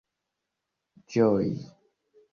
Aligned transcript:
ĝoji 1.13 1.53